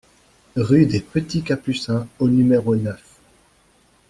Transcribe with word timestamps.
Rue 0.55 0.87
des 0.87 0.99
Petits 0.99 1.43
Capucins 1.43 2.07
au 2.17 2.27
numéro 2.27 2.75
neuf 2.75 3.19